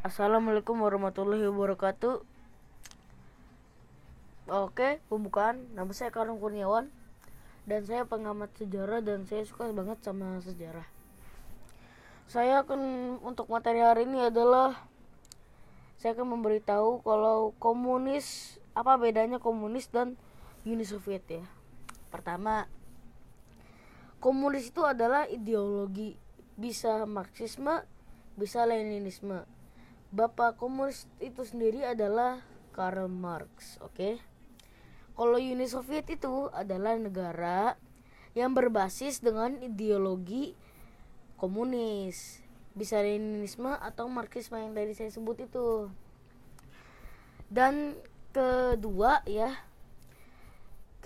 [0.00, 2.24] Assalamualaikum warahmatullahi wabarakatuh.
[4.48, 5.68] Oke, pembukaan.
[5.76, 6.88] Nama saya Karung Kurniawan
[7.68, 10.88] dan saya pengamat sejarah dan saya suka banget sama sejarah.
[12.24, 12.80] Saya akan
[13.20, 14.72] untuk materi hari ini adalah
[16.00, 20.16] saya akan memberitahu kalau komunis apa bedanya komunis dan
[20.64, 21.44] Uni Soviet ya.
[22.08, 22.72] Pertama,
[24.16, 26.16] komunis itu adalah ideologi
[26.56, 27.84] bisa Marxisme,
[28.40, 29.59] bisa Leninisme
[30.10, 32.42] Bapak komunis itu sendiri adalah
[32.74, 33.94] Karl Marx, oke?
[33.94, 34.14] Okay?
[35.14, 37.78] Kalau Uni Soviet itu adalah negara
[38.34, 40.58] yang berbasis dengan ideologi
[41.38, 42.42] komunis,
[42.74, 45.86] bisa Leninisme atau Marxisme yang tadi saya sebut itu.
[47.46, 47.94] Dan
[48.34, 49.62] kedua ya,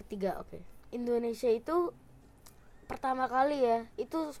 [0.00, 0.48] ketiga oke.
[0.48, 0.62] Okay.
[0.96, 1.92] Indonesia itu
[2.88, 4.32] pertama kali ya, itu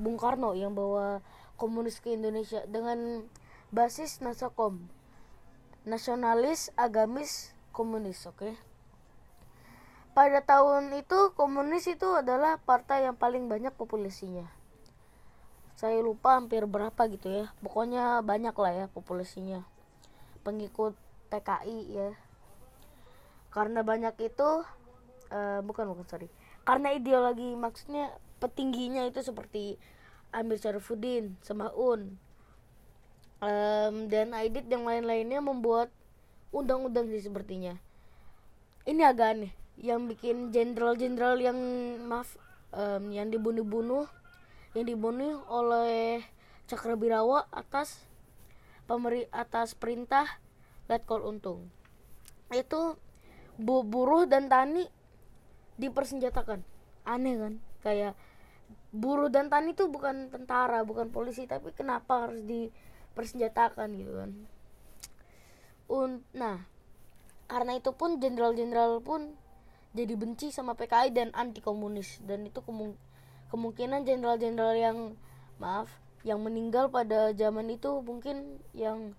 [0.00, 1.20] Bung Karno yang bawa
[1.60, 3.28] komunis ke Indonesia dengan
[3.72, 4.86] basis Nasakom
[5.86, 8.36] nasionalis agamis komunis oke?
[8.42, 8.54] Okay?
[10.16, 14.48] pada tahun itu komunis itu adalah partai yang paling banyak populasinya.
[15.76, 17.52] Saya lupa hampir berapa gitu ya.
[17.60, 19.60] Pokoknya banyak lah ya populasinya.
[20.40, 20.96] Pengikut
[21.28, 22.10] TKI ya.
[23.52, 24.64] Karena banyak itu
[25.28, 26.32] uh, bukan bukan sorry.
[26.64, 28.08] Karena ideologi maksudnya
[28.40, 29.76] petingginya itu seperti
[30.32, 32.16] Amir Syarifuddin, Semaun,
[33.40, 35.92] um, dan Aidit yang lain-lainnya membuat
[36.54, 37.76] undang-undang sih sepertinya.
[38.86, 41.58] Ini agak aneh yang bikin jenderal-jenderal yang
[42.08, 42.38] maaf
[42.72, 44.08] um, yang dibunuh-bunuh
[44.72, 46.24] yang dibunuh oleh
[46.66, 48.02] Cakrabirawa atas
[48.90, 50.26] pemeri atas perintah
[50.90, 51.70] Letkol Untung.
[52.50, 52.98] Itu
[53.56, 54.86] bu buruh dan tani
[55.78, 56.62] dipersenjatakan.
[57.06, 57.54] Aneh kan?
[57.82, 58.12] Kayak
[58.90, 62.72] buruh dan tani itu bukan tentara bukan polisi tapi kenapa harus di
[63.16, 64.30] persenjatakan gitu kan.
[65.88, 66.68] Un nah
[67.48, 69.32] karena itu pun jenderal-jenderal pun
[69.96, 73.00] jadi benci sama PKI dan anti komunis dan itu kemung
[73.48, 74.98] kemungkinan jenderal-jenderal yang
[75.56, 75.88] maaf
[76.26, 79.14] yang meninggal pada zaman itu mungkin yang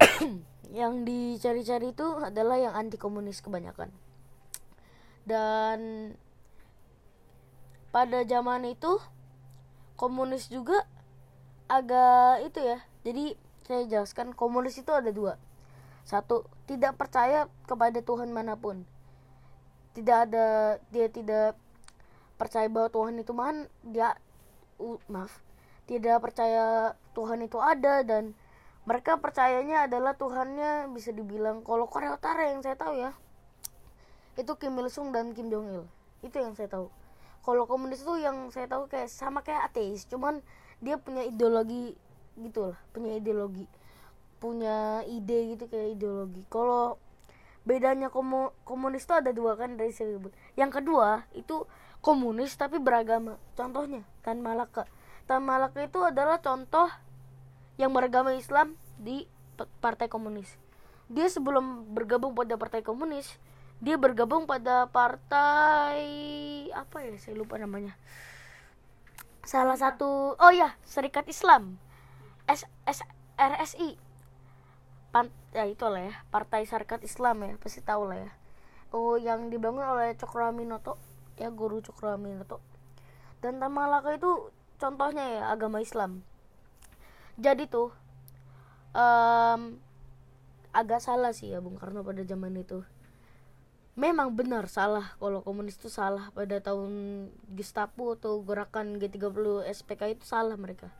[0.80, 3.92] yang dicari-cari itu adalah yang anti komunis kebanyakan.
[5.24, 6.12] Dan
[7.92, 8.98] pada zaman itu
[9.94, 10.88] komunis juga
[11.68, 12.78] agak itu ya.
[13.04, 13.24] Jadi
[13.64, 15.40] saya jelaskan komunis itu ada dua.
[16.04, 18.84] Satu tidak percaya kepada Tuhan mana pun.
[19.96, 21.56] Tidak ada dia tidak
[22.36, 24.18] percaya bahwa Tuhan itu man dia
[24.82, 25.38] uh, maaf
[25.86, 28.34] tidak percaya Tuhan itu ada dan
[28.84, 33.16] mereka percayanya adalah Tuhannya bisa dibilang kalau Korea Utara yang saya tahu ya.
[34.34, 35.84] Itu Kim Il Sung dan Kim Jong Il.
[36.20, 36.90] Itu yang saya tahu
[37.44, 40.40] kalau komunis itu yang saya tahu kayak sama kayak ateis cuman
[40.80, 41.94] dia punya ideologi
[42.40, 43.68] gitu lah punya ideologi
[44.44, 46.44] punya ide gitu kayak ideologi.
[46.52, 47.00] Kalau
[47.64, 50.20] bedanya komu komunis itu ada dua kan dari saya
[50.52, 51.64] yang kedua itu
[52.04, 53.40] komunis tapi beragama.
[53.56, 54.84] Contohnya Tan Malaka.
[55.24, 56.92] Tan Malaka itu adalah contoh
[57.80, 59.24] yang beragama Islam di
[59.80, 60.60] partai komunis.
[61.08, 63.40] Dia sebelum bergabung pada partai komunis
[63.82, 66.04] dia bergabung pada partai
[66.84, 67.16] apa ya?
[67.16, 67.96] Saya lupa namanya.
[69.44, 71.80] Salah satu oh ya Serikat Islam.
[72.44, 73.00] S, S
[73.40, 73.96] RSI
[75.08, 78.30] Pan, ya itu lah ya Partai Serikat Islam ya pasti tahu lah ya.
[78.92, 81.00] Oh yang dibangun oleh Cokroaminoto
[81.40, 82.62] ya guru Cokroaminoto
[83.42, 86.24] dan Tamalaka itu contohnya ya agama Islam.
[87.36, 87.90] Jadi tuh
[88.94, 89.76] um,
[90.74, 92.82] agak salah sih ya Bung Karno pada zaman itu
[93.94, 95.14] memang benar salah.
[95.18, 100.90] Kalau komunis itu salah pada tahun Gestapo atau gerakan G30 SPK itu salah mereka.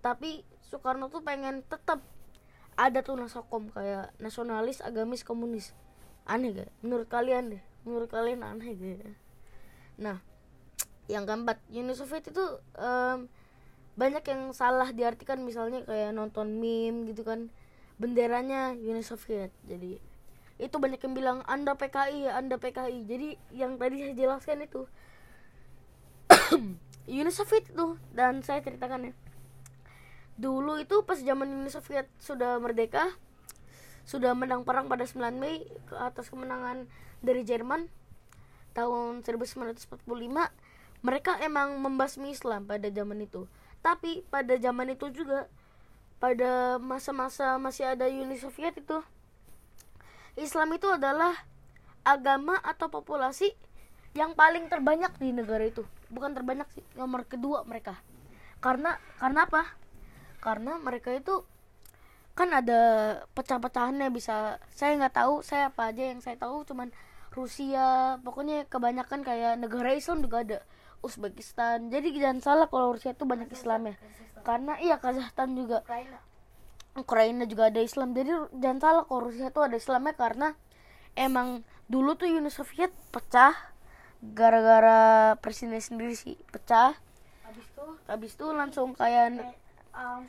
[0.00, 2.00] Tapi Soekarno tuh pengen tetap
[2.80, 5.76] ada tuh nasokom kayak nasionalis agamis komunis.
[6.24, 6.70] Aneh gak?
[6.80, 7.62] Menurut kalian deh.
[7.84, 9.16] Menurut kalian aneh gak?
[10.00, 10.18] Nah
[11.10, 12.44] yang keempat Uni Soviet itu
[12.78, 13.28] um,
[14.00, 15.44] banyak yang salah diartikan.
[15.44, 17.52] Misalnya kayak nonton meme gitu kan.
[18.00, 19.52] Benderanya Uni Soviet.
[19.68, 20.09] Jadi
[20.60, 24.84] itu banyak yang bilang anda PKI ya anda PKI jadi yang tadi saya jelaskan itu
[27.10, 29.14] Uni Soviet itu dan saya ceritakan ya.
[30.40, 33.10] Dulu itu pas zaman Uni Soviet sudah merdeka
[34.08, 36.88] sudah menang perang pada 9 Mei ke atas kemenangan
[37.22, 37.86] dari Jerman
[38.74, 40.02] tahun 1945
[41.00, 43.46] mereka emang membasmi Islam pada zaman itu.
[43.80, 45.48] Tapi pada zaman itu juga
[46.20, 49.00] pada masa-masa masih ada Uni Soviet itu
[50.38, 51.34] Islam itu adalah
[52.06, 53.50] agama atau populasi
[54.14, 55.86] yang paling terbanyak di negara itu.
[56.10, 57.98] Bukan terbanyak sih nomor kedua mereka.
[58.58, 59.62] Karena karena apa?
[60.42, 61.46] Karena mereka itu
[62.34, 62.80] kan ada
[63.36, 66.88] pecah-pecahannya bisa saya nggak tahu saya apa aja yang saya tahu cuman
[67.30, 70.60] Rusia pokoknya kebanyakan kayak negara Islam juga ada.
[71.00, 73.96] Uzbekistan jadi jangan salah kalau Rusia itu banyak Islamnya
[74.44, 75.80] karena iya Kazakhstan juga
[76.98, 78.12] Ukraina juga ada Islam.
[78.16, 80.48] Jadi jangan salah kalau Rusia itu ada Islamnya karena
[81.14, 83.54] emang dulu tuh Uni Soviet pecah
[84.20, 86.94] gara-gara presiden sendiri sih pecah.
[87.46, 87.86] Habis itu?
[88.06, 89.38] Habis itu langsung kayak
[89.96, 90.22] um,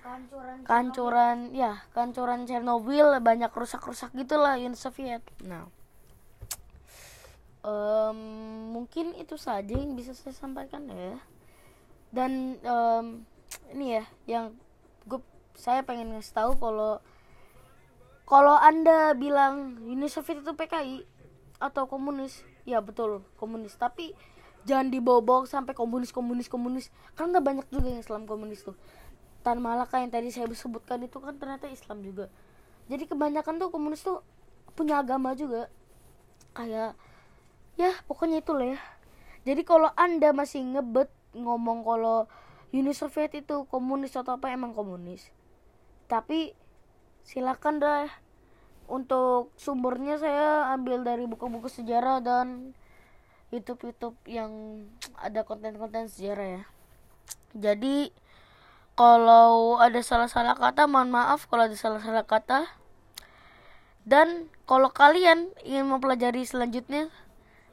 [0.65, 5.21] kancuran ya kancuran Chernobyl banyak rusak-rusak gitulah Uni Soviet.
[5.43, 5.69] Nah
[7.61, 8.19] em,
[8.73, 11.17] mungkin itu saja yang bisa saya sampaikan ya.
[12.11, 13.05] Dan em,
[13.75, 14.45] ini ya yang
[15.07, 15.21] gue
[15.55, 17.01] saya pengen ngasih tahu kalau
[18.31, 21.03] kalau anda bilang Uni Soviet itu PKI
[21.59, 23.75] atau komunis ya betul komunis.
[23.75, 24.15] Tapi
[24.63, 26.87] jangan dibawa-bawa sampai komunis komunis komunis.
[27.19, 28.79] Karena banyak juga yang Islam komunis tuh.
[29.43, 32.31] Tan Malaka yang tadi saya sebutkan itu kan ternyata Islam juga.
[32.87, 34.23] Jadi kebanyakan tuh komunis tuh
[34.79, 35.67] punya agama juga.
[36.55, 36.95] Kayak
[37.75, 38.79] ya pokoknya itulah ya.
[39.43, 42.31] Jadi kalau anda masih ngebet ngomong kalau
[42.71, 45.27] Uni Soviet itu komunis atau apa emang komunis
[46.11, 46.51] tapi
[47.23, 48.11] silakan dah.
[48.91, 52.75] Untuk sumbernya saya ambil dari buku-buku sejarah dan
[53.55, 54.83] YouTube-YouTube yang
[55.15, 56.63] ada konten-konten sejarah ya.
[57.55, 58.11] Jadi
[58.99, 62.67] kalau ada salah-salah kata mohon maaf kalau ada salah-salah kata.
[64.03, 67.07] Dan kalau kalian ingin mempelajari selanjutnya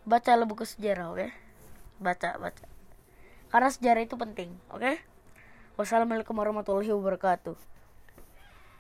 [0.07, 1.35] baca buku sejarah oke?
[1.99, 2.65] Baca baca.
[3.51, 5.03] Karena sejarah itu penting oke?
[5.75, 7.78] Wassalamualaikum warahmatullahi wabarakatuh